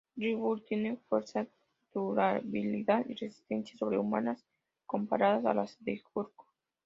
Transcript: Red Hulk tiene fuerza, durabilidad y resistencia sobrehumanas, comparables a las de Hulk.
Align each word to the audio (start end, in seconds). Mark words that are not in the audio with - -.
Red 0.17 0.35
Hulk 0.39 0.65
tiene 0.65 0.97
fuerza, 1.07 1.45
durabilidad 1.93 3.05
y 3.07 3.13
resistencia 3.13 3.77
sobrehumanas, 3.77 4.43
comparables 4.87 5.45
a 5.45 5.53
las 5.53 5.77
de 5.85 6.01
Hulk. 6.15 6.33